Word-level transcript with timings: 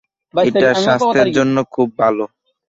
এটা 0.33 0.69
স্বাস্থ্যের 0.83 1.29
জন্য 1.37 1.55
খুব 1.73 1.87
ভাল! 1.99 2.17